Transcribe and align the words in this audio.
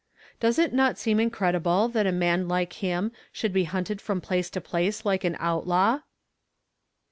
Does 0.39 0.57
it 0.57 0.73
not 0.73 0.97
seem 0.97 1.19
inci'cdible 1.19 1.93
that 1.93 2.07
a 2.07 2.11
man 2.11 2.47
like 2.47 2.73
him 2.81 3.11
should 3.31 3.53
be 3.53 3.65
hunted 3.65 4.01
from 4.01 4.19
place 4.19 4.49
to 4.49 4.59
place 4.59 5.05
like 5.05 5.23
an 5.23 5.37
out 5.39 5.67
law?" 5.67 5.99